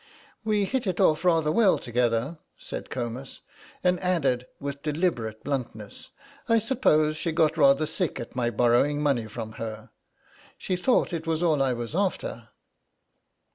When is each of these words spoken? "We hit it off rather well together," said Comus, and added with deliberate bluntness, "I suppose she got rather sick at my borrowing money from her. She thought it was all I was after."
"We 0.43 0.65
hit 0.65 0.87
it 0.87 0.99
off 0.99 1.23
rather 1.23 1.51
well 1.51 1.77
together," 1.77 2.39
said 2.57 2.89
Comus, 2.89 3.41
and 3.83 3.99
added 3.99 4.47
with 4.59 4.81
deliberate 4.81 5.43
bluntness, 5.43 6.09
"I 6.49 6.57
suppose 6.57 7.15
she 7.15 7.31
got 7.31 7.55
rather 7.55 7.85
sick 7.85 8.19
at 8.19 8.35
my 8.35 8.49
borrowing 8.49 8.99
money 8.99 9.27
from 9.27 9.51
her. 9.61 9.91
She 10.57 10.75
thought 10.75 11.13
it 11.13 11.27
was 11.27 11.43
all 11.43 11.61
I 11.61 11.73
was 11.73 11.93
after." 11.93 12.49